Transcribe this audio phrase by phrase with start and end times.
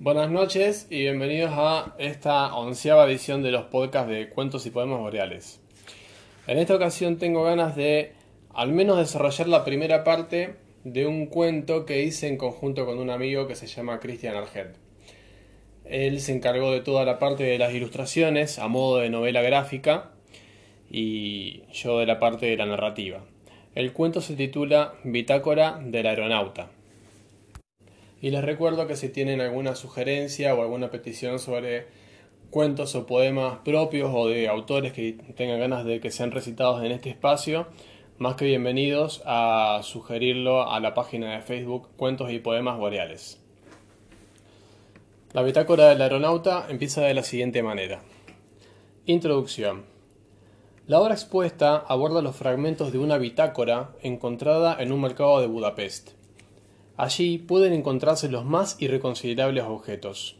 [0.00, 5.00] Buenas noches y bienvenidos a esta onceava edición de los podcasts de cuentos y poemas
[5.00, 5.60] boreales.
[6.46, 8.12] En esta ocasión tengo ganas de
[8.54, 10.54] al menos desarrollar la primera parte
[10.84, 14.76] de un cuento que hice en conjunto con un amigo que se llama Christian Arget.
[15.84, 20.12] Él se encargó de toda la parte de las ilustraciones a modo de novela gráfica
[20.88, 23.24] y yo de la parte de la narrativa.
[23.74, 26.70] El cuento se titula Bitácora del aeronauta.
[28.20, 31.86] Y les recuerdo que si tienen alguna sugerencia o alguna petición sobre
[32.50, 36.90] cuentos o poemas propios o de autores que tengan ganas de que sean recitados en
[36.90, 37.68] este espacio,
[38.16, 43.40] más que bienvenidos a sugerirlo a la página de Facebook Cuentos y Poemas Boreales.
[45.32, 48.00] La bitácora del aeronauta empieza de la siguiente manera.
[49.06, 49.84] Introducción.
[50.88, 56.17] La obra expuesta aborda los fragmentos de una bitácora encontrada en un mercado de Budapest.
[56.98, 60.34] Allí pueden encontrarse los más irreconciliables objetos.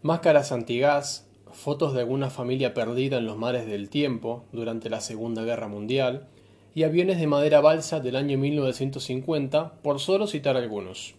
[0.00, 5.42] Máscaras antigás, fotos de alguna familia perdida en los mares del tiempo durante la Segunda
[5.42, 6.28] Guerra Mundial,
[6.72, 11.16] y aviones de madera balsa del año 1950, por solo citar algunos.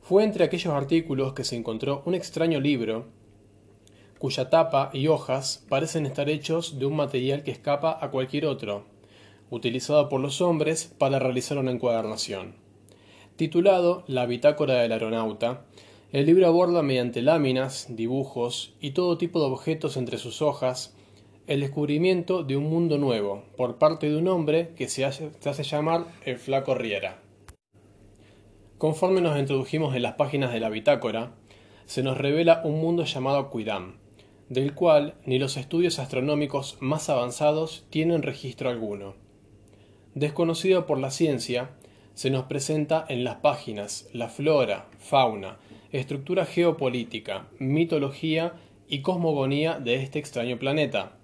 [0.00, 3.06] Fue entre aquellos artículos que se encontró un extraño libro,
[4.20, 8.84] cuya tapa y hojas parecen estar hechos de un material que escapa a cualquier otro,
[9.50, 12.63] utilizado por los hombres para realizar una encuadernación.
[13.36, 15.64] Titulado La bitácora del aeronauta,
[16.12, 20.94] el libro aborda mediante láminas, dibujos y todo tipo de objetos entre sus hojas
[21.48, 25.32] el descubrimiento de un mundo nuevo por parte de un hombre que se hace,
[25.64, 27.18] llamar el Flaco Riera.
[28.78, 31.34] Conforme nos introdujimos en las páginas de la bitácora,
[31.86, 33.96] se nos revela un mundo llamado Cuidam,
[34.48, 39.16] del cual ni los estudios astronómicos más avanzados tienen registro alguno.
[40.14, 41.72] Desconocido por la ciencia,
[42.14, 45.58] se nos presenta en las páginas la flora, fauna,
[45.92, 48.54] estructura geopolítica, mitología
[48.88, 51.18] y cosmogonía de este extraño planeta,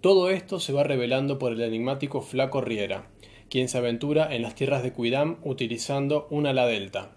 [0.00, 3.08] todo esto se va revelando por el enigmático Flaco Riera,
[3.50, 7.16] quien se aventura en las tierras de Cuidam utilizando un ala delta.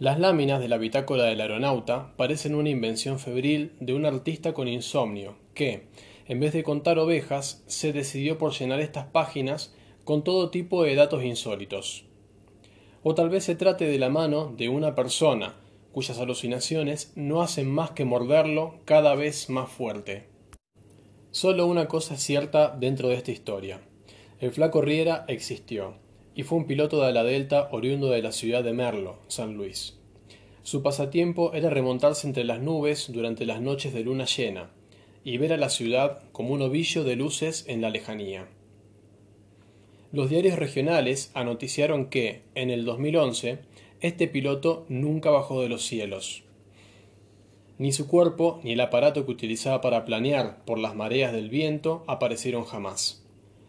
[0.00, 4.66] Las láminas de la bitácora del aeronauta parecen una invención febril de un artista con
[4.66, 5.86] insomnio que,
[6.26, 9.76] en vez de contar ovejas, se decidió por llenar estas páginas
[10.10, 12.04] con todo tipo de datos insólitos.
[13.04, 15.54] O tal vez se trate de la mano de una persona
[15.92, 20.26] cuyas alucinaciones no hacen más que morderlo cada vez más fuerte.
[21.30, 23.82] Solo una cosa es cierta dentro de esta historia.
[24.40, 25.94] El flaco Riera existió,
[26.34, 30.00] y fue un piloto de ala delta oriundo de la ciudad de Merlo, San Luis.
[30.64, 34.70] Su pasatiempo era remontarse entre las nubes durante las noches de luna llena,
[35.22, 38.48] y ver a la ciudad como un ovillo de luces en la lejanía.
[40.12, 43.60] Los diarios regionales anoticiaron que, en el 2011,
[44.00, 46.42] este piloto nunca bajó de los cielos.
[47.78, 52.02] Ni su cuerpo ni el aparato que utilizaba para planear por las mareas del viento
[52.08, 53.24] aparecieron jamás.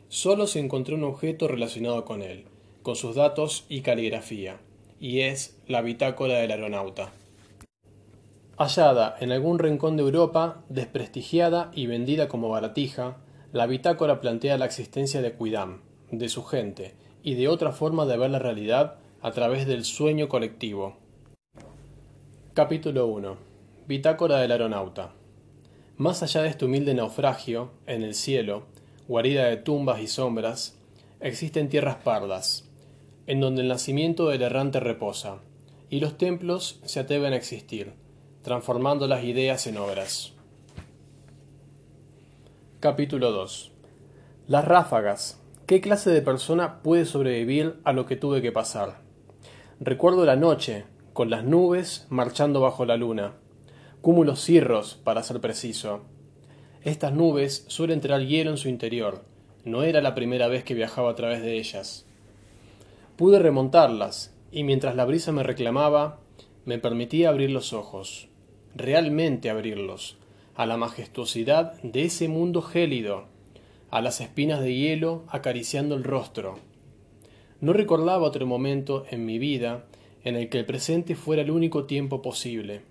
[0.10, 2.46] Solo se encontró un objeto relacionado con él,
[2.82, 4.60] con sus datos y caligrafía,
[5.00, 7.14] y es la bitácora del aeronauta.
[8.58, 13.18] Hallada en algún rincón de Europa, desprestigiada y vendida como baratija,
[13.54, 18.18] la bitácora plantea la existencia de Cuidam, de su gente, y de otra forma de
[18.18, 20.98] ver la realidad a través del sueño colectivo.
[22.54, 23.52] Capítulo 1
[23.88, 25.14] Bitácora del aeronauta.
[25.98, 28.64] Más allá de este humilde naufragio, en el cielo,
[29.08, 30.78] guarida de tumbas y sombras,
[31.20, 32.70] existen tierras pardas,
[33.28, 35.40] en donde el nacimiento del errante reposa,
[35.90, 37.94] y los templos se atreven a existir,
[38.44, 40.34] transformando las ideas en obras.
[42.80, 43.72] Capítulo 2.
[44.48, 45.41] Las ráfagas.
[45.72, 49.00] ¿Qué clase de persona puede sobrevivir a lo que tuve que pasar?
[49.80, 50.84] Recuerdo la noche,
[51.14, 53.36] con las nubes marchando bajo la luna,
[54.02, 56.02] cúmulos cirros, para ser preciso.
[56.84, 59.24] Estas nubes suelen traer hielo en su interior.
[59.64, 62.06] No era la primera vez que viajaba a través de ellas.
[63.16, 66.20] Pude remontarlas, y mientras la brisa me reclamaba,
[66.66, 68.28] me permitía abrir los ojos,
[68.76, 70.18] realmente abrirlos,
[70.54, 73.31] a la majestuosidad de ese mundo gélido,
[73.92, 76.58] a las espinas de hielo acariciando el rostro.
[77.60, 79.86] No recordaba otro momento en mi vida
[80.24, 82.82] en el que el presente fuera el único tiempo posible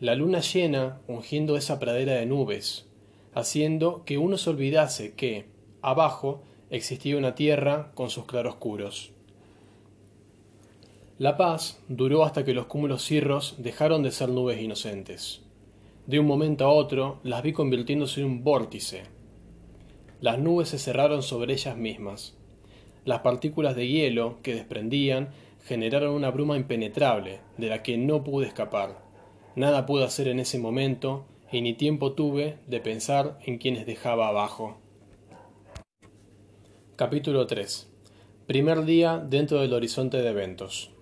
[0.00, 2.86] la luna llena ungiendo esa pradera de nubes,
[3.34, 5.46] haciendo que uno se olvidase que,
[5.80, 9.12] abajo, existía una tierra con sus claroscuros.
[11.18, 15.40] La paz duró hasta que los cúmulos cirros dejaron de ser nubes inocentes.
[16.06, 19.04] De un momento a otro las vi convirtiéndose en un vórtice.
[20.20, 22.34] Las nubes se cerraron sobre ellas mismas.
[23.04, 25.28] Las partículas de hielo que desprendían
[25.64, 29.04] generaron una bruma impenetrable, de la que no pude escapar.
[29.56, 34.28] Nada pude hacer en ese momento, y ni tiempo tuve de pensar en quienes dejaba
[34.28, 34.78] abajo.
[36.96, 37.88] Capítulo 3.
[38.46, 40.92] Primer día dentro del horizonte de eventos.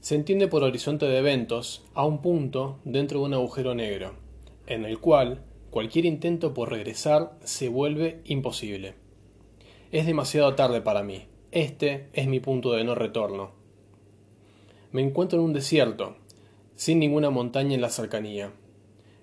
[0.00, 4.14] Se entiende por horizonte de eventos a un punto dentro de un agujero negro,
[4.66, 8.92] en el cual cualquier intento por regresar se vuelve imposible.
[9.90, 11.24] Es demasiado tarde para mí.
[11.50, 13.52] Este es mi punto de no retorno.
[14.92, 16.16] Me encuentro en un desierto,
[16.76, 18.52] sin ninguna montaña en la cercanía.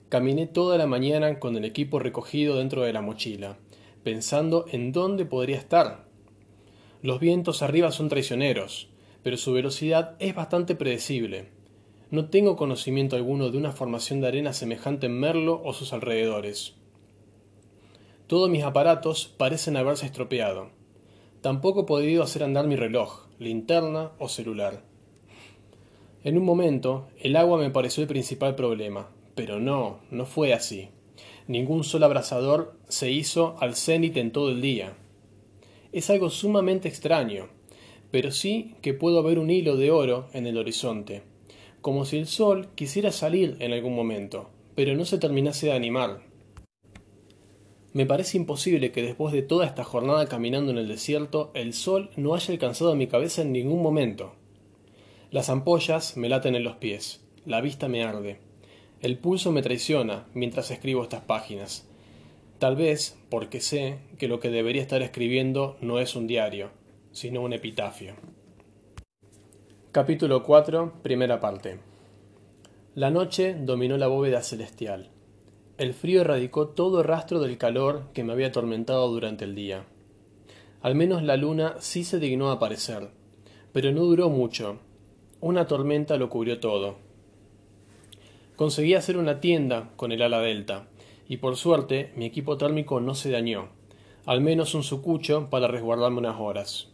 [0.09, 3.59] Caminé toda la mañana con el equipo recogido dentro de la mochila,
[4.03, 6.07] pensando en dónde podría estar.
[7.03, 8.89] Los vientos arriba son traicioneros,
[9.21, 11.58] pero su velocidad es bastante predecible.
[12.11, 16.73] No tengo conocimiento alguno de una formación de arena semejante en Merlo o sus alrededores.
[18.25, 20.71] Todos mis aparatos parecen haberse estropeado.
[21.41, 24.81] Tampoco he podido hacer andar mi reloj, linterna o celular.
[26.23, 30.89] En un momento, el agua me pareció el principal problema, pero no, no fue así.
[31.47, 34.97] Ningún sol abrasador se hizo al cenit en todo el día.
[35.91, 37.49] Es algo sumamente extraño,
[38.09, 41.28] pero sí que puedo ver un hilo de oro en el horizonte,
[41.81, 46.21] como si el sol quisiera salir en algún momento, pero no se terminase de animar.
[47.91, 52.11] Me parece imposible que después de toda esta jornada caminando en el desierto, el sol
[52.15, 54.33] no haya alcanzado mi cabeza en ningún momento.
[55.31, 58.39] Las ampollas me laten en los pies, la vista me arde,
[59.01, 61.87] el pulso me traiciona mientras escribo estas páginas.
[62.59, 66.71] Tal vez porque sé que lo que debería estar escribiendo no es un diario,
[67.11, 68.15] sino un epitafio.
[69.99, 71.77] Capítulo 4, primera parte.
[72.95, 75.09] La noche dominó la bóveda celestial.
[75.77, 79.83] El frío erradicó todo rastro del calor que me había atormentado durante el día.
[80.81, 83.09] Al menos la luna sí se dignó aparecer,
[83.73, 84.79] pero no duró mucho.
[85.41, 86.95] Una tormenta lo cubrió todo.
[88.55, 90.87] Conseguí hacer una tienda con el ala delta,
[91.27, 93.67] y por suerte mi equipo térmico no se dañó,
[94.25, 96.89] al menos un sucucho para resguardarme unas horas.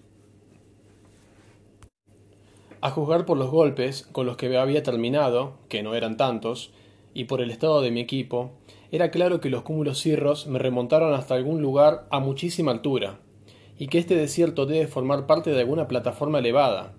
[2.85, 6.71] A juzgar por los golpes con los que había terminado, que no eran tantos,
[7.15, 8.51] y por el estado de mi equipo,
[8.91, 13.21] era claro que los cúmulos cirros me remontaron hasta algún lugar a muchísima altura,
[13.79, 16.93] y que este desierto debe formar parte de alguna plataforma elevada,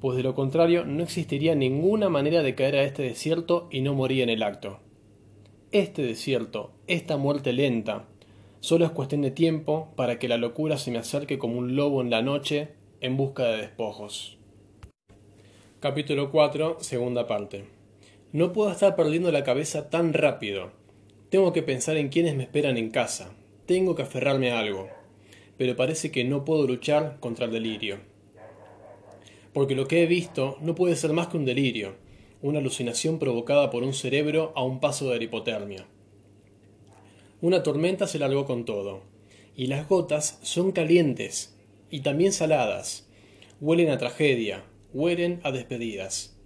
[0.00, 3.92] pues de lo contrario no existiría ninguna manera de caer a este desierto y no
[3.92, 4.78] morir en el acto.
[5.70, 8.06] Este desierto, esta muerte lenta,
[8.60, 12.00] solo es cuestión de tiempo para que la locura se me acerque como un lobo
[12.00, 12.70] en la noche
[13.02, 14.38] en busca de despojos.
[15.78, 17.66] Capítulo 4, segunda parte.
[18.32, 20.70] No puedo estar perdiendo la cabeza tan rápido.
[21.28, 23.36] Tengo que pensar en quienes me esperan en casa.
[23.66, 24.88] Tengo que aferrarme a algo.
[25.58, 27.98] Pero parece que no puedo luchar contra el delirio.
[29.52, 31.96] Porque lo que he visto no puede ser más que un delirio,
[32.40, 35.86] una alucinación provocada por un cerebro a un paso de la hipotermia.
[37.42, 39.02] Una tormenta se largó con todo,
[39.54, 41.54] y las gotas son calientes
[41.90, 43.06] y también saladas.
[43.60, 44.64] Huelen a tragedia,
[44.96, 46.38] huelen a despedidas.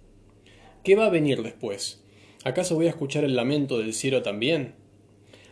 [0.83, 2.03] ¿Qué va a venir después?
[2.43, 4.75] ¿Acaso voy a escuchar el lamento del cielo también?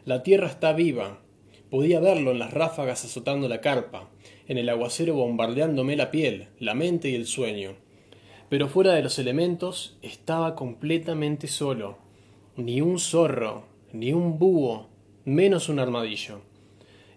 [0.04, 1.22] La tierra está viva.
[1.70, 4.10] Podía verlo en las ráfagas azotando la carpa,
[4.50, 7.76] en el aguacero bombardeándome la piel, la mente y el sueño.
[8.50, 12.00] Pero fuera de los elementos estaba completamente solo.
[12.58, 13.64] Ni un zorro,
[13.94, 14.90] ni un búho,
[15.24, 16.42] menos un armadillo.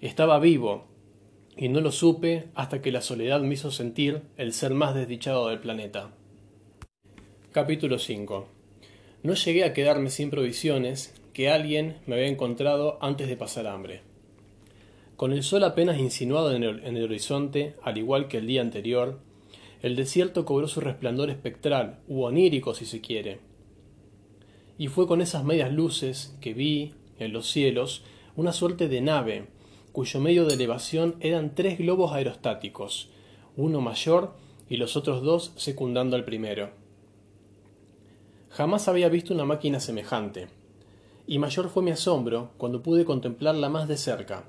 [0.00, 0.84] Estaba vivo,
[1.56, 5.48] y no lo supe hasta que la soledad me hizo sentir el ser más desdichado
[5.48, 6.12] del planeta.
[7.52, 8.48] Capítulo 5.
[9.22, 14.00] No llegué a quedarme sin provisiones que alguien me había encontrado antes de pasar hambre.
[15.16, 18.62] Con el sol apenas insinuado en el, en el, horizonte, al igual que el día
[18.62, 19.20] anterior,
[19.82, 23.40] el desierto cobró su resplandor espectral, u onírico si se quiere.
[24.78, 28.02] Y fue con esas medias luces que vi, en los cielos,
[28.34, 29.46] una suerte de nave,
[29.92, 33.10] cuyo medio de elevación eran tres globos aerostáticos,
[33.56, 34.34] uno mayor
[34.68, 36.70] y los otros dos secundando al primero.
[38.50, 40.48] Jamás había visto una máquina semejante,
[41.26, 44.44] y mayor fue mi asombro cuando pude contemplarla más de cerca.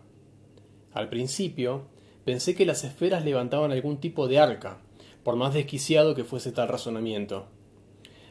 [0.93, 1.83] Al principio,
[2.25, 4.79] pensé que las esferas levantaban algún tipo de arca,
[5.23, 7.47] por más desquiciado que fuese tal razonamiento.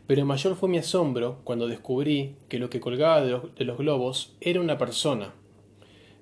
[0.07, 4.61] Pero mayor fue mi asombro cuando descubrí que lo que colgaba de los, globos era
[4.61, 5.33] una persona.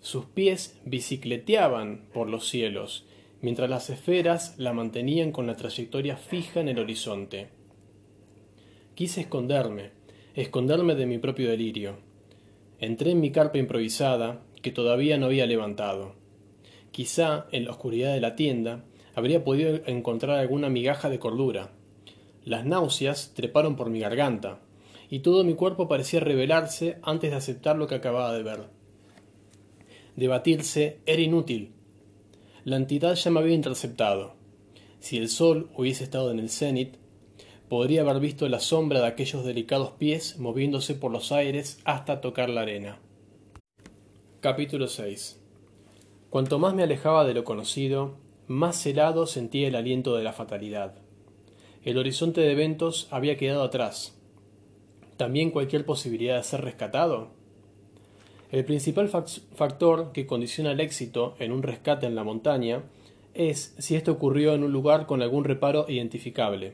[0.00, 3.04] Sus pies bicicleteaban por los cielos,
[3.42, 7.48] mientras las esferas la mantenían con la trayectoria fija en el horizonte.
[8.94, 9.90] Quise esconderme,
[10.34, 11.98] esconderme de mi propio delirio.
[12.78, 16.14] Entré en mi carpa improvisada, que todavía no había levantado.
[16.92, 21.72] Quizá, en la oscuridad de la tienda, habría podido encontrar alguna migaja de cordura,
[22.42, 24.60] Las náuseas treparon por mi garganta,
[25.10, 28.79] y todo mi cuerpo parecía rebelarse antes de aceptar lo que acababa de ver.
[30.16, 31.72] Debatirse era inútil.
[32.64, 34.34] La entidad ya me había interceptado.
[34.98, 36.96] Si el sol hubiese estado en el cenit,
[37.68, 42.50] podría haber visto la sombra de aquellos delicados pies moviéndose por los aires hasta tocar
[42.50, 42.98] la arena.
[44.40, 45.40] Capítulo 6
[46.30, 50.94] Cuanto más me alejaba de lo conocido, más helado sentía el aliento de la fatalidad.
[51.82, 54.18] El horizonte de eventos había quedado atrás.
[55.16, 57.30] ¿También cualquier posibilidad de ser rescatado?
[58.52, 62.82] El principal factor que condiciona el éxito en un rescate en la montaña
[63.32, 66.72] es si esto ocurrió en un lugar con algún reparo identificable.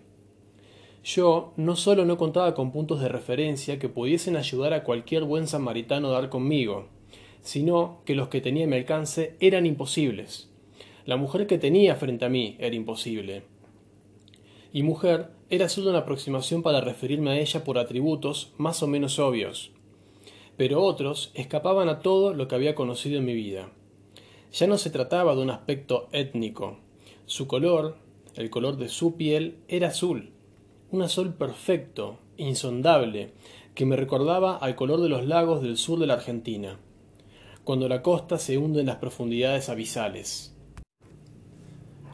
[1.04, 5.46] Yo no solo no contaba con puntos de referencia que pudiesen ayudar a cualquier buen
[5.46, 6.86] samaritano a dar conmigo,
[7.42, 10.48] sino que los que tenía a mi alcance eran imposibles.
[11.04, 13.42] La mujer que tenía frente a mí era imposible.
[14.72, 19.18] Y mujer era solo una aproximación para referirme a ella por atributos más o menos
[19.18, 19.75] obvios.
[20.56, 23.70] Pero otros escapaban a todo lo que había conocido en mi vida.
[24.52, 26.78] Ya no se trataba de un aspecto étnico.
[27.26, 27.96] Su color,
[28.34, 30.30] el color de su piel, era azul.
[30.90, 33.32] Un azul perfecto, insondable,
[33.74, 36.78] que me recordaba al color de los lagos del sur de la Argentina,
[37.64, 40.56] cuando la costa se hunde en las profundidades abisales.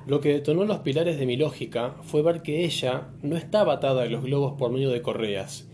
[0.06, 4.02] Lo que detonó los pilares de mi lógica fue ver que ella no estaba atada
[4.02, 5.68] a los globos por medio de correas,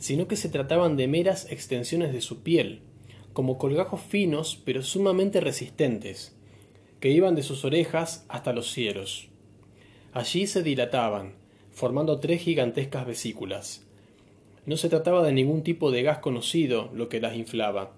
[0.00, 2.80] sino que se trataban de meras extensiones de su piel,
[3.32, 6.34] como colgajos finos pero sumamente resistentes,
[6.98, 9.28] que iban de sus orejas hasta los cielos.
[10.12, 11.34] Allí se dilataban,
[11.70, 13.86] formando tres gigantescas vesículas.
[14.66, 17.92] No se trataba de ningún tipo de gas conocido lo que las inflaba.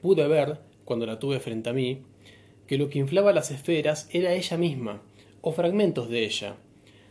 [0.00, 2.02] Pude ver, cuando la tuve frente a mí,
[2.66, 5.02] que lo que inflaba las esferas era ella misma,
[5.40, 6.56] o fragmentos de ella.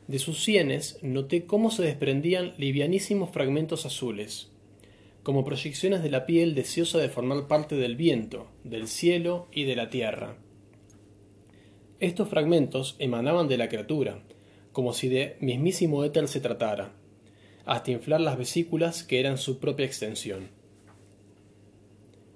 [0.07, 4.51] De sus sienes noté cómo se desprendían livianísimos fragmentos azules
[5.27, 9.75] como proyecciones de la piel deseosa de formar parte del viento, del cielo y de
[9.75, 10.37] la tierra.
[11.99, 14.23] Estos fragmentos emanaban de la criatura,
[14.71, 16.93] como si de mismísimo éter se tratara,
[17.65, 20.47] hasta inflar las vesículas que eran su propia extensión.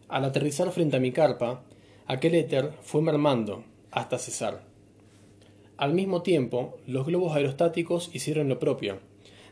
[0.10, 1.64] Al aterrizar frente a mi carpa,
[2.08, 4.71] aquel éter fue mermando hasta cesar.
[5.82, 9.00] Al mismo tiempo, los globos aerostáticos hicieron lo propio,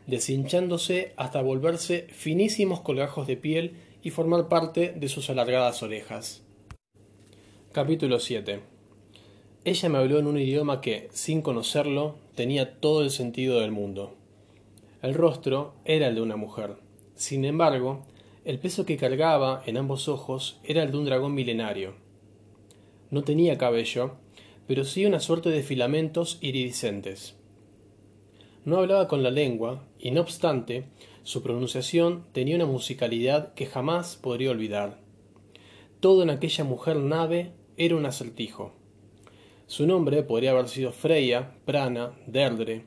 [0.06, 3.72] deshinchándose hasta volverse finísimos colgajos de piel
[4.04, 6.44] y formar parte de sus alargadas orejas.
[7.72, 8.60] Capítulo 7
[9.64, 14.14] Ella me habló en un idioma que, sin conocerlo, tenía todo el sentido del mundo.
[15.02, 16.76] El rostro era el de una mujer.
[17.16, 18.06] Sin embargo,
[18.44, 21.94] el peso que cargaba en ambos ojos era el de un dragón milenario.
[23.10, 24.12] No tenía cabello,
[24.70, 27.34] pero sí una suerte de filamentos iridiscentes.
[28.64, 30.84] No hablaba con la lengua, y no obstante,
[31.24, 35.00] su pronunciación tenía una musicalidad que jamás podría olvidar.
[35.98, 38.72] Todo en aquella mujer nave era un acertijo.
[39.66, 42.84] Su nombre podría haber sido Freya, Prana, Derdre,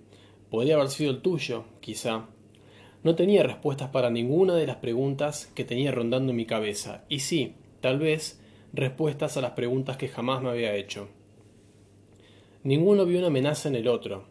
[0.50, 2.30] podría haber sido el tuyo, quizá.
[3.04, 7.20] No tenía respuestas para ninguna de las preguntas que tenía rondando en mi cabeza, y
[7.20, 11.10] sí, tal vez, respuestas a las preguntas que jamás me había hecho.
[12.64, 14.24] Ninguno vio una amenaza en el otro,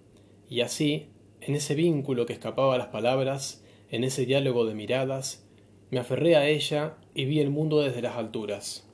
[0.48, 1.08] y así
[1.42, 5.44] en ese vínculo que escapaba a las palabras, en ese diálogo de miradas,
[5.90, 8.88] me aferré a ella y vi el mundo desde las alturas.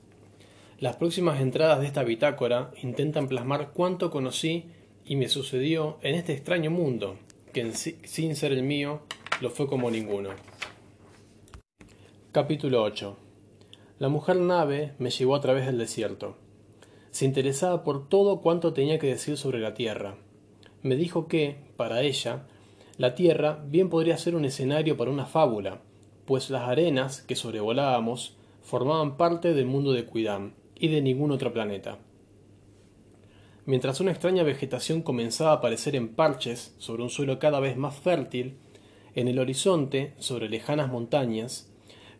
[0.77, 4.65] Las próximas entradas de esta bitácora intentan plasmar cuánto conocí
[5.05, 7.15] y me sucedió en este extraño mundo,
[7.53, 9.03] que sin ser el mío
[9.39, 10.31] lo fue como ninguno.
[12.33, 13.17] Capítulo 8
[13.99, 16.48] La mujer nave me llevó a través del desierto.
[17.11, 20.15] Se interesaba por todo cuanto tenía que decir sobre la tierra
[20.81, 22.45] me dijo que, para ella,
[22.97, 25.81] la Tierra bien podría ser un escenario para una fábula,
[26.25, 31.51] pues las arenas que sobrevolábamos formaban parte del mundo de Cuidam y de ningún otro
[31.53, 31.97] planeta.
[33.65, 37.95] Mientras una extraña vegetación comenzaba a aparecer en parches sobre un suelo cada vez más
[37.95, 38.57] fértil,
[39.15, 41.71] en el horizonte, sobre lejanas montañas,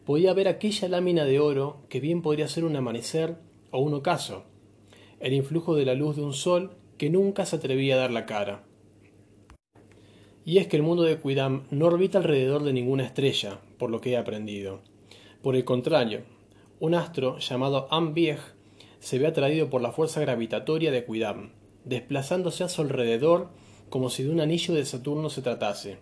[0.06, 3.38] podía ver aquella lámina de oro que bien podría ser un amanecer
[3.72, 4.46] o un ocaso,
[5.20, 8.26] el influjo de la luz de un sol que nunca se atrevía a dar la
[8.26, 8.64] cara.
[10.46, 14.02] Y es que el mundo de Quidam no orbita alrededor de ninguna estrella, por lo
[14.02, 14.82] que he aprendido.
[15.42, 16.24] Por el contrario,
[16.80, 18.40] un astro llamado Ambieg
[19.00, 21.52] se ve atraído por la fuerza gravitatoria de Quidam,
[21.86, 23.50] desplazándose a su alrededor
[23.90, 25.98] como si de un anillo de Saturno se tratase.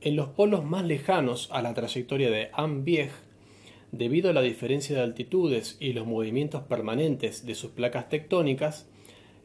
[0.00, 3.10] En los polos más lejanos a la trayectoria de Ambieg,
[3.92, 8.88] debido a la diferencia de altitudes y los movimientos permanentes de sus placas tectónicas,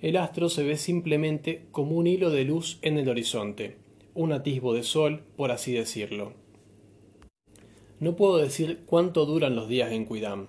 [0.01, 3.77] el astro se ve simplemente como un hilo de luz en el horizonte,
[4.13, 6.33] un atisbo de sol, por así decirlo.
[7.99, 10.47] No puedo decir cuánto duran los días en Cuidam,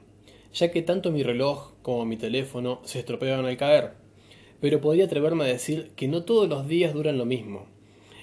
[0.53, 3.93] ya que tanto mi reloj como mi teléfono se estropean al caer,
[4.61, 7.67] pero podría atreverme a decir que no todos los días duran lo mismo.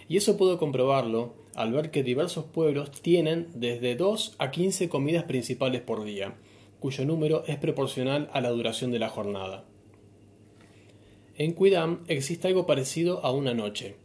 [0.10, 5.25] Y eso puedo comprobarlo al ver que diversos pueblos tienen desde 2 a 15 comidas
[5.25, 6.36] principales por día,
[6.79, 9.65] cuyo número es proporcional a la duración de la jornada.
[11.38, 13.96] En Cuidam existe algo parecido a una noche.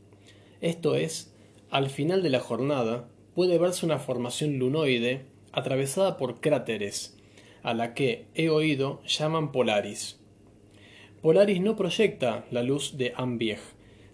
[0.61, 1.35] Esto es,
[1.71, 7.17] al final de la jornada puede verse una formación lunoide atravesada por cráteres,
[7.63, 10.19] a la que, he oído, llaman Polaris.
[11.21, 13.59] Polaris no proyecta la luz de Ambieg,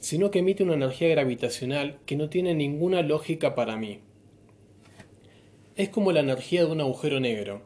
[0.02, 4.00] sino que emite una energía gravitacional que no tiene ninguna lógica para mí.
[5.76, 7.62] Es como la energía de un agujero negro,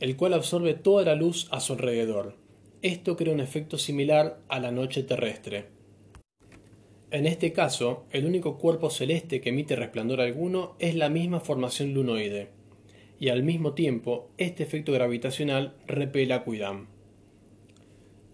[0.00, 2.34] el cual absorbe toda la luz a su alrededor.
[2.82, 5.66] Esto crea un efecto similar a la noche terrestre.
[7.12, 11.94] En este caso, el único cuerpo celeste que emite resplandor alguno es la misma formación
[11.94, 12.48] lunoide,
[13.20, 16.88] y al mismo tiempo este efecto gravitacional repela a Cuidam.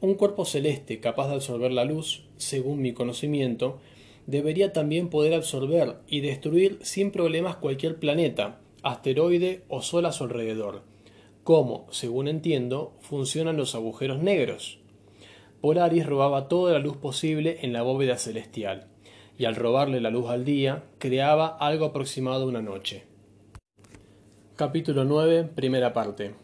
[0.00, 3.78] Un cuerpo celeste capaz de absorber la luz, según mi conocimiento,
[4.26, 10.24] debería también poder absorber y destruir sin problemas cualquier planeta, asteroide o sol a su
[10.24, 10.82] alrededor,
[11.42, 14.78] como, según entiendo, funcionan los agujeros negros.
[15.60, 18.88] Polaris robaba toda la luz posible en la bóveda celestial,
[19.38, 23.04] y al robarle la luz al día, creaba algo aproximado a una noche.
[24.56, 26.34] Capítulo 9, primera parte.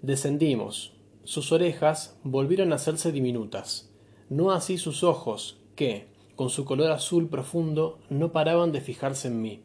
[0.00, 0.94] Descendimos,
[1.24, 3.89] sus orejas volvieron a hacerse diminutas,
[4.30, 6.06] no así sus ojos, que,
[6.36, 9.60] con su color azul profundo, no paraban de fijarse en mí.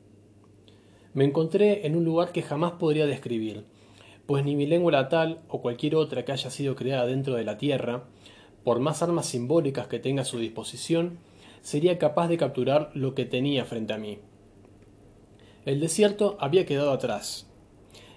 [1.14, 3.64] Me encontré en un lugar que jamás podría describir,
[4.26, 7.58] pues ni mi lengua natal o cualquier otra que haya sido creada dentro de la
[7.58, 8.04] tierra,
[8.66, 11.20] por más armas simbólicas que tenga a su disposición,
[11.62, 14.20] sería capaz de capturar lo que tenía frente a mí.
[15.64, 17.48] El desierto había quedado atrás,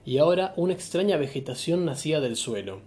[0.05, 2.81] y ahora una extraña vegetación nacía del suelo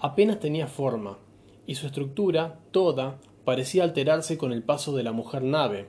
[0.00, 1.18] apenas tenía forma,
[1.66, 5.88] y su estructura, toda, parecía alterarse con el paso de la mujer nave,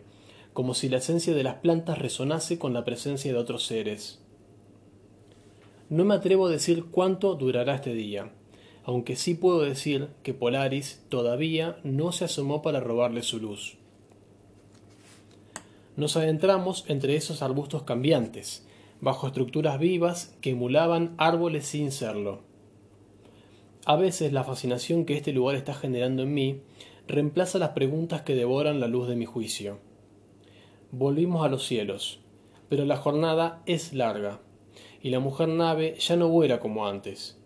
[0.53, 4.19] como si la esencia de las plantas resonase con la presencia de otros seres.
[5.89, 8.31] No me atrevo a decir cuánto durará este día,
[8.83, 13.77] aunque sí puedo decir que Polaris todavía no se asomó para robarle su luz.
[15.95, 18.65] Nos adentramos entre esos arbustos cambiantes,
[19.01, 22.46] bajo estructuras vivas que emulaban árboles sin serlo.
[23.89, 26.59] A veces la fascinación que este lugar está generando en mí
[27.07, 29.79] reemplaza las preguntas que devoran la luz de mi juicio.
[30.91, 32.19] Volvimos a los cielos,
[32.67, 34.41] pero la jornada es larga,
[35.01, 37.39] y la mujer nave ya no vuela como antes.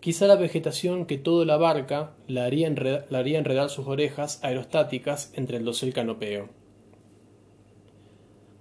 [0.00, 4.42] Quizá la vegetación que todo la abarca la haría, enredar, la haría enredar sus orejas
[4.42, 6.48] aerostáticas entre el dosel canopeo.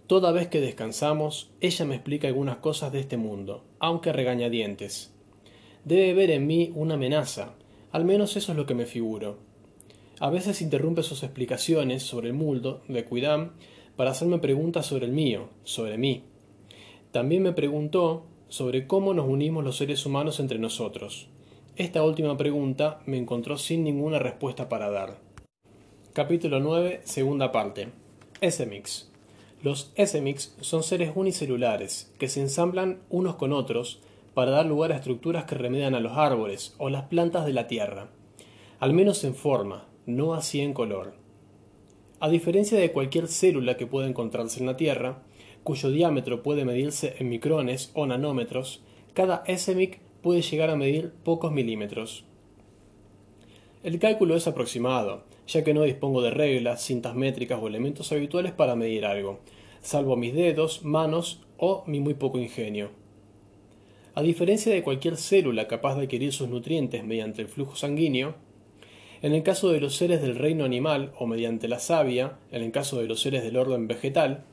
[0.07, 5.10] Toda vez que descansamos, ella me explica algunas cosas de este mundo, aunque regañadientes
[5.85, 7.53] debe ver en mí una amenaza,
[7.91, 9.37] al menos eso es lo que me figuro.
[10.19, 13.51] A veces interrumpe sus explicaciones sobre el mundo de Cuidam
[13.95, 16.23] para hacerme preguntas sobre el mío, sobre mí.
[17.11, 21.27] También me preguntó sobre cómo nos unimos los seres humanos entre nosotros.
[21.75, 25.19] Esta última pregunta me encontró sin ninguna respuesta para dar.
[26.13, 27.87] Capítulo 9, segunda parte.
[28.41, 29.09] SMX.
[29.63, 34.01] Los SMX son seres unicelulares que se ensamblan unos con otros
[34.33, 37.67] para dar lugar a estructuras que remedian a los árboles o las plantas de la
[37.67, 38.09] tierra,
[38.79, 41.13] al menos en forma, no así en color.
[42.19, 45.23] A diferencia de cualquier célula que pueda encontrarse en la Tierra,
[45.63, 51.51] cuyo diámetro puede medirse en micrones o nanómetros, cada SMIC puede llegar a medir pocos
[51.51, 52.25] milímetros.
[53.83, 58.51] El cálculo es aproximado, ya que no dispongo de reglas, cintas métricas o elementos habituales
[58.51, 59.39] para medir algo,
[59.81, 63.00] salvo mis dedos, manos o mi muy poco ingenio.
[64.13, 68.35] A diferencia de cualquier célula capaz de adquirir sus nutrientes mediante el flujo sanguíneo,
[69.21, 72.71] en el caso de los seres del reino animal o mediante la savia, en el
[72.71, 74.43] caso de los seres del orden vegetal,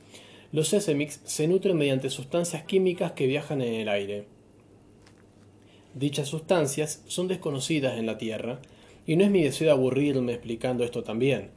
[0.53, 4.27] los SMX se nutren mediante sustancias químicas que viajan en el aire.
[5.93, 8.61] Dichas sustancias son desconocidas en la Tierra,
[9.05, 11.49] y no es mi deseo aburrirme explicando esto también,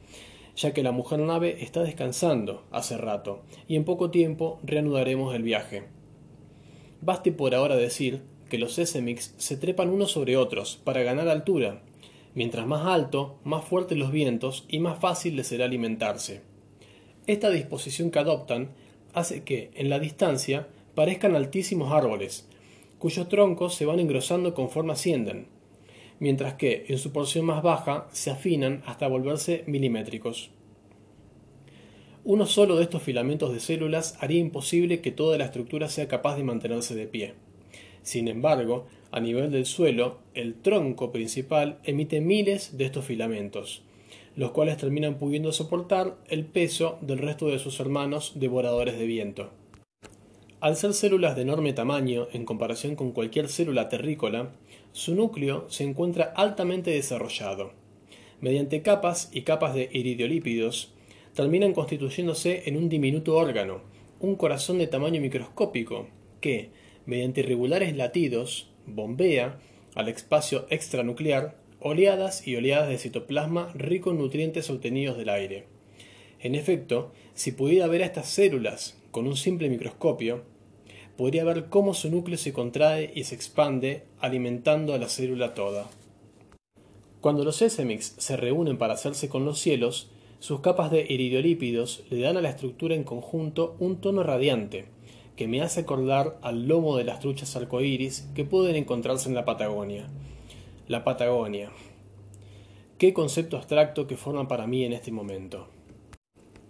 [0.57, 5.43] ya que la mujer nave está descansando hace rato, y en poco tiempo reanudaremos el
[5.43, 5.83] viaje.
[7.05, 11.81] Baste por ahora decir que los SMX se trepan unos sobre otros para ganar altura.
[12.33, 16.43] Mientras más alto, más fuertes los vientos y más fácil les será alimentarse.
[17.27, 18.69] Esta disposición que adoptan
[19.13, 22.47] hace que, en la distancia, parezcan altísimos árboles,
[22.99, 25.47] cuyos troncos se van engrosando conforme ascienden,
[26.19, 30.51] mientras que, en su porción más baja, se afinan hasta volverse milimétricos.
[32.25, 36.37] Uno solo de estos filamentos de células haría imposible que toda la estructura sea capaz
[36.37, 37.33] de mantenerse de pie.
[38.01, 43.83] Sin embargo, a nivel del suelo, el tronco principal emite miles de estos filamentos,
[44.35, 49.49] los cuales terminan pudiendo soportar el peso del resto de sus hermanos devoradores de viento.
[50.61, 54.53] Al ser células de enorme tamaño en comparación con cualquier célula terrícola,
[54.93, 57.73] su núcleo se encuentra altamente desarrollado.
[58.39, 60.92] Mediante capas y capas de iridiolípidos,
[61.33, 63.81] terminan constituyéndose en un diminuto órgano,
[64.19, 66.07] un corazón de tamaño microscópico,
[66.39, 66.69] que,
[67.05, 69.59] mediante irregulares latidos, bombea
[69.95, 75.65] al espacio extranuclear oleadas y oleadas de citoplasma rico en nutrientes obtenidos del aire.
[76.39, 80.43] En efecto, si pudiera ver a estas células con un simple microscopio,
[81.17, 85.89] podría ver cómo su núcleo se contrae y se expande, alimentando a la célula toda.
[87.21, 90.09] Cuando los SMX se reúnen para hacerse con los cielos,
[90.43, 94.87] sus capas de iridiolípidos le dan a la estructura en conjunto un tono radiante,
[95.37, 99.45] que me hace acordar al lomo de las truchas arcoíris que pueden encontrarse en la
[99.45, 100.09] Patagonia.
[100.89, 101.71] La Patagonia.
[102.97, 105.69] Qué concepto abstracto que forma para mí en este momento.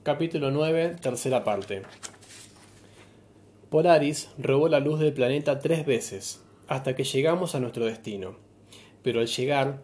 [0.03, 1.81] Capítulo 9, tercera parte.
[3.71, 8.35] Polaris robó la luz del planeta tres veces, hasta que llegamos a nuestro destino.
[9.01, 9.81] Pero al llegar,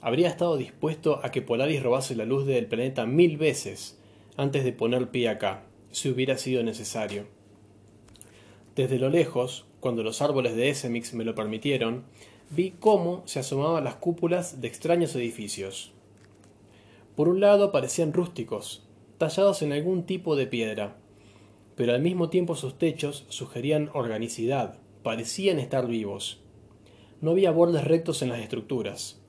[0.00, 3.98] habría estado dispuesto a que Polaris robase la luz del planeta mil veces
[4.36, 7.26] antes de poner pie acá, si hubiera sido necesario.
[8.76, 12.04] Desde lo lejos, cuando los árboles de Essemix me lo permitieron,
[12.50, 15.92] vi cómo se asomaban las cúpulas de extraños edificios.
[17.16, 18.86] Por un lado parecían rústicos,
[19.18, 20.96] tallados en algún tipo de piedra,
[21.76, 26.40] pero al mismo tiempo sus techos sugerían organicidad, parecían estar vivos.
[27.20, 29.19] No había bordes rectos en las estructuras.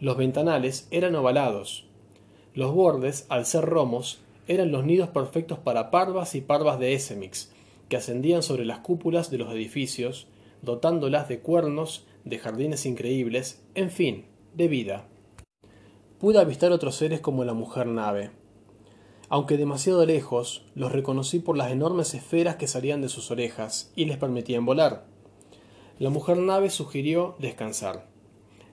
[0.00, 1.86] Los ventanales eran ovalados.
[2.54, 7.52] Los bordes, al ser romos, eran los nidos perfectos para parvas y parvas de Essemix,
[7.88, 10.28] que ascendían sobre las cúpulas de los edificios,
[10.62, 15.08] dotándolas de cuernos, de jardines increíbles, en fin, de vida.
[16.18, 18.30] Pude avistar otros seres como la mujer nave,
[19.30, 24.06] aunque demasiado lejos, los reconocí por las enormes esferas que salían de sus orejas y
[24.06, 25.04] les permitían volar.
[25.98, 28.06] La mujer nave sugirió descansar.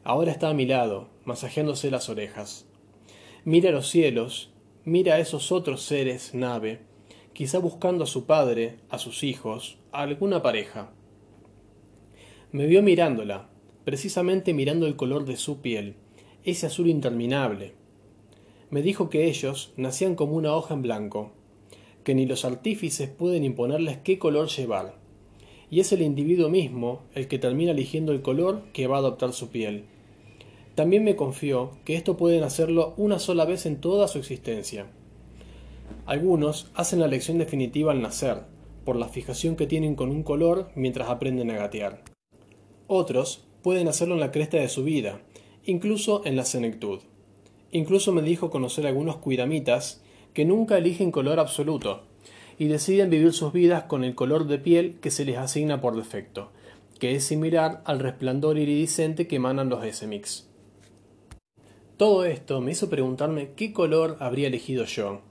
[0.05, 2.65] Ahora está a mi lado, masajeándose las orejas.
[3.43, 4.51] Mira los cielos,
[4.83, 6.79] mira a esos otros seres nave,
[7.33, 10.91] quizá buscando a su padre, a sus hijos, a alguna pareja.
[12.51, 13.49] Me vio mirándola,
[13.83, 15.95] precisamente mirando el color de su piel,
[16.43, 17.73] ese azul interminable,
[18.69, 21.31] me dijo que ellos nacían como una hoja en blanco,
[22.03, 24.95] que ni los artífices pueden imponerles qué color llevar,
[25.69, 29.33] y es el individuo mismo el que termina eligiendo el color que va a adoptar
[29.33, 29.85] su piel.
[30.75, 34.87] También me confió que esto pueden hacerlo una sola vez en toda su existencia.
[36.05, 38.43] Algunos hacen la elección definitiva al nacer,
[38.83, 42.03] por la fijación que tienen con un color mientras aprenden a gatear.
[42.87, 45.21] Otros pueden hacerlo en la cresta de su vida,
[45.63, 46.99] incluso en la senectud.
[47.71, 52.03] Incluso me dijo conocer algunos cuidamitas que nunca eligen color absoluto
[52.59, 55.95] y deciden vivir sus vidas con el color de piel que se les asigna por
[55.95, 56.51] defecto,
[56.99, 60.54] que es similar al resplandor iridiscente que emanan los SMX.
[61.97, 65.21] Todo esto me hizo preguntarme qué color habría elegido yo,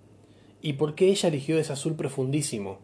[0.62, 2.78] y por qué ella eligió ese azul profundísimo,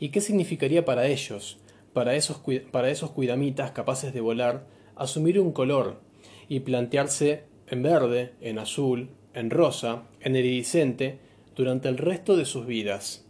[0.00, 1.58] y qué significaría para ellos,
[1.92, 6.00] para esos, para esos cuidamitas capaces de volar, asumir un color
[6.48, 11.18] y plantearse en verde, en azul, en rosa, en iridiscente,
[11.54, 13.26] durante el resto de sus vidas.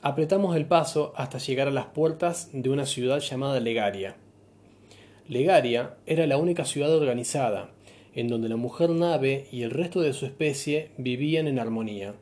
[0.00, 4.16] Apretamos el paso hasta llegar a las puertas de una ciudad llamada Legaria.
[5.28, 7.70] Legaria era la única ciudad organizada,
[8.14, 12.14] en donde la mujer nave y el resto de su especie vivían en armonía.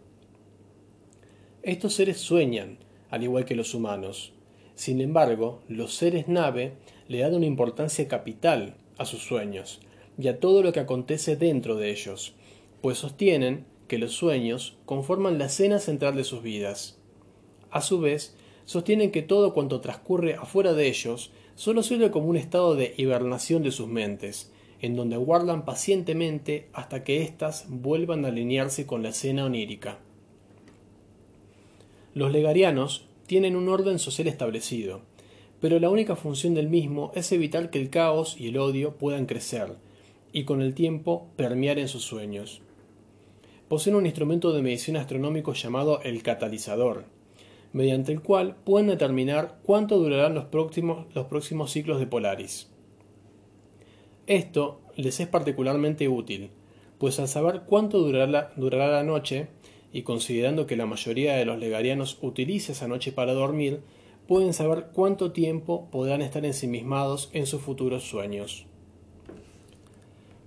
[1.62, 4.32] Estos seres sueñan, al igual que los humanos.
[4.74, 6.72] Sin embargo, los seres nave
[7.06, 9.80] le dan una importancia capital a sus sueños,
[10.18, 12.34] y a todo lo que acontece dentro de ellos,
[12.80, 16.98] pues sostienen que los sueños conforman la escena central de sus vidas.
[17.70, 22.36] A su vez, sostienen que todo cuanto transcurre afuera de ellos solo sirve como un
[22.36, 28.28] estado de hibernación de sus mentes, en donde aguardan pacientemente hasta que éstas vuelvan a
[28.28, 29.98] alinearse con la escena onírica.
[32.14, 35.00] Los legarianos tienen un orden social establecido,
[35.60, 39.26] pero la única función del mismo es evitar que el caos y el odio puedan
[39.26, 39.76] crecer,
[40.32, 42.60] y con el tiempo permear en sus sueños.
[43.68, 47.15] Poseen un instrumento de medicina astronómico llamado el catalizador,
[47.76, 52.70] mediante el cual pueden determinar cuánto durarán los próximos, los próximos ciclos de Polaris.
[54.26, 56.48] Esto les es particularmente útil,
[56.96, 59.48] pues al saber cuánto durará la, durará la noche,
[59.92, 63.82] y considerando que la mayoría de los legarianos utiliza esa noche para dormir,
[64.26, 68.64] pueden saber cuánto tiempo podrán estar ensimismados en sus futuros sueños.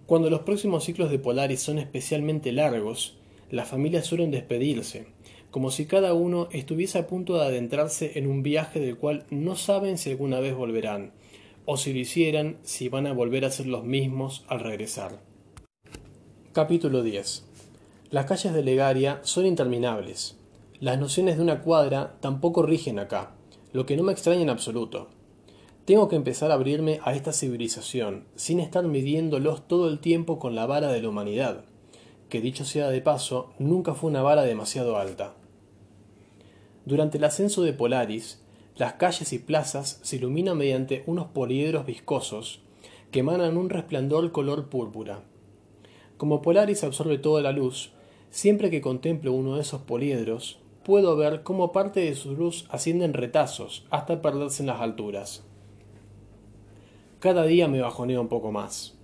[0.07, 3.19] Cuando los próximos ciclos de Polaris son especialmente largos,
[3.51, 5.05] las familias suelen despedirse,
[5.51, 9.55] como si cada uno estuviese a punto de adentrarse en un viaje del cual no
[9.55, 11.11] saben si alguna vez volverán,
[11.65, 15.19] o si lo hicieran, si van a volver a ser los mismos al regresar.
[16.53, 17.45] Capítulo 10
[18.11, 20.35] Las calles de Legaria son interminables.
[20.79, 23.31] Las nociones de una cuadra tampoco rigen acá,
[23.73, 25.09] lo que no me extraña en absoluto.
[25.85, 30.53] Tengo que empezar a abrirme a esta civilización, sin estar midiéndolos todo el tiempo con
[30.53, 31.65] la vara de la humanidad,
[32.29, 35.33] que dicho sea de paso, nunca fue una vara demasiado alta.
[36.89, 38.41] Durante el ascenso de Polaris,
[38.75, 42.61] las calles y plazas se iluminan mediante unos poliedros viscosos
[43.11, 45.21] que emanan un resplandor color púrpura.
[46.17, 47.91] Como Polaris absorbe toda la luz,
[48.31, 53.05] siempre que contemplo uno de esos poliedros, puedo ver cómo parte de su luz asciende
[53.05, 55.43] en retazos hasta perderse en las alturas.
[57.19, 58.97] Cada día me bajoneo un poco más.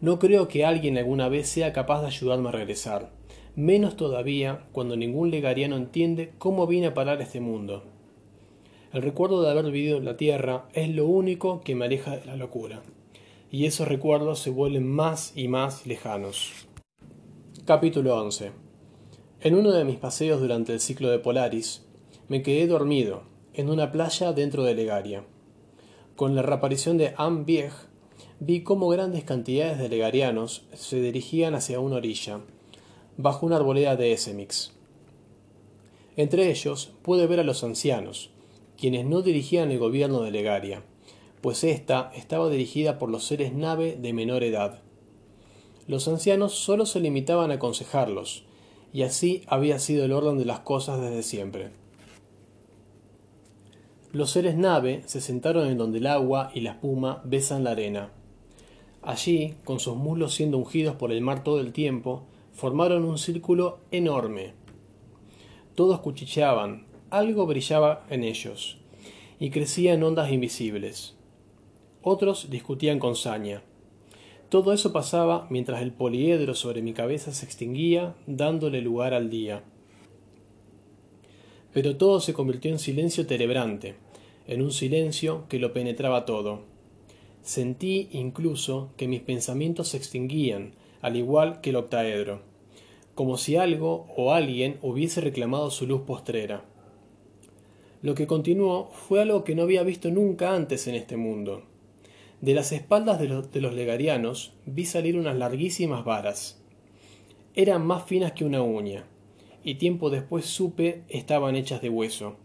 [0.00, 3.16] No creo que alguien alguna vez sea capaz de ayudarme a regresar
[3.58, 7.82] menos todavía cuando ningún legariano entiende cómo vine a parar este mundo.
[8.92, 12.24] El recuerdo de haber vivido en la Tierra es lo único que me aleja de
[12.24, 12.82] la locura,
[13.50, 16.52] y esos recuerdos se vuelven más y más lejanos.
[17.64, 18.52] Capítulo 11
[19.40, 21.84] En uno de mis paseos durante el ciclo de Polaris,
[22.28, 25.24] me quedé dormido en una playa dentro de Legaria.
[26.14, 27.72] Con la reaparición de Ambieg,
[28.38, 32.38] vi cómo grandes cantidades de legarianos se dirigían hacia una orilla,
[33.18, 34.72] bajo una arboleda de Essemix.
[36.16, 38.30] Entre ellos pude ver a los ancianos,
[38.78, 40.82] quienes no dirigían el gobierno de Legaria,
[41.40, 44.82] pues ésta estaba dirigida por los seres nave de menor edad.
[45.88, 48.44] Los ancianos solo se limitaban a aconsejarlos,
[48.92, 51.70] y así había sido el orden de las cosas desde siempre.
[54.12, 58.12] Los seres nave se sentaron en donde el agua y la espuma besan la arena.
[59.02, 62.22] Allí, con sus muslos siendo ungidos por el mar todo el tiempo,
[62.58, 64.52] formaron un círculo enorme.
[65.76, 68.78] Todos cuchicheaban, algo brillaba en ellos,
[69.38, 71.14] y crecía en ondas invisibles.
[72.02, 73.62] Otros discutían con saña.
[74.48, 79.62] Todo eso pasaba mientras el poliedro sobre mi cabeza se extinguía, dándole lugar al día.
[81.72, 83.94] Pero todo se convirtió en silencio terebrante,
[84.48, 86.62] en un silencio que lo penetraba todo.
[87.40, 92.47] Sentí incluso que mis pensamientos se extinguían, al igual que el octaedro
[93.18, 96.64] como si algo o alguien hubiese reclamado su luz postrera.
[98.00, 101.64] Lo que continuó fue algo que no había visto nunca antes en este mundo.
[102.40, 106.62] De las espaldas de los, legarianos vi salir unas larguísimas varas.
[107.56, 109.04] Eran más finas que una uña,
[109.64, 112.36] y tiempo después supe estaban hechas de hueso.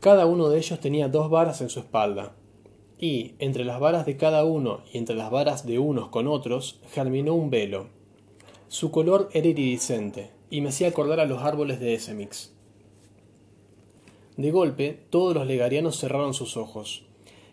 [0.00, 2.34] Cada uno de ellos tenía dos varas en su espalda,
[2.98, 6.80] y entre las varas de cada uno y entre las varas de unos con otros
[6.90, 8.00] germinó un velo
[8.72, 12.54] su color era iridiscente, y me hacía acordar a los árboles de Essemix.
[14.38, 17.04] De golpe, todos los legarianos cerraron sus ojos,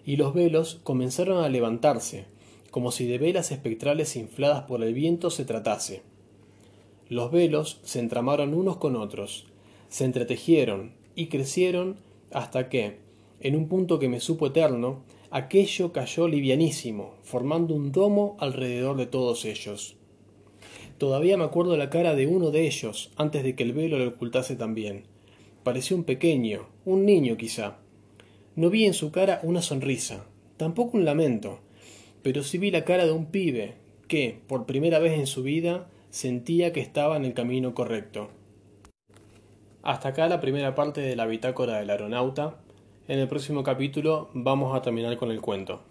[0.05, 2.23] y los velos comenzaron a levantarse,
[2.71, 6.03] como si de velas espectrales infladas por el viento se tratase.
[7.09, 9.45] Los velos se entramaron unos con otros,
[9.89, 11.97] se entretejieron y crecieron
[12.31, 12.99] hasta que,
[13.41, 19.05] en un punto que me supo eterno, aquello cayó livianísimo, formando un domo alrededor de
[19.05, 19.98] todos ellos.
[20.99, 24.09] Todavía me acuerdo la cara de uno de ellos antes de que el velo lo
[24.09, 25.05] ocultase también.
[25.63, 27.77] Parecía un pequeño, un niño quizá.
[28.57, 30.25] No vi en su cara una sonrisa,
[30.57, 31.59] tampoco un lamento,
[32.21, 33.75] pero sí vi la cara de un pibe
[34.09, 38.29] que, por primera vez en su vida, sentía que estaba en el camino correcto.
[39.83, 42.59] Hasta acá la primera parte de la bitácora del aeronauta.
[43.07, 45.81] En el próximo capítulo vamos a terminar con el cuento.